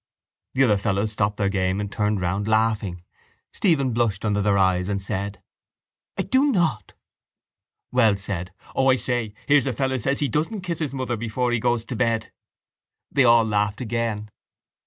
[0.55, 3.03] The other fellows stopped their game and turned round, laughing.
[3.53, 5.43] Stephen blushed under their eyes and said:
[6.17, 6.95] —I do not.
[7.91, 11.51] Wells said: —O, I say, here's a fellow says he doesn't kiss his mother before
[11.51, 12.31] he goes to bed.
[13.11, 14.31] They all laughed again.